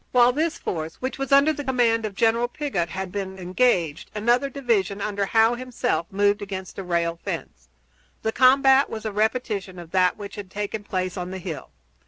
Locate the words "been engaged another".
3.11-4.49